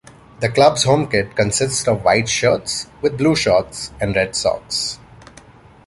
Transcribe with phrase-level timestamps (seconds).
[0.39, 4.97] The club's home kit consists of white shirts with blue shorts and red socks.